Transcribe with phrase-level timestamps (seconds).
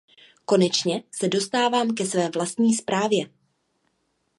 [0.45, 3.25] Konečně se dostávám ke své vlastní zprávě.